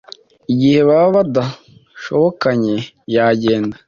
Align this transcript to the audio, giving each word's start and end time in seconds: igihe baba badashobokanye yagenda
igihe 0.51 0.79
baba 0.89 1.07
badashobokanye 1.15 2.75
yagenda 3.15 3.75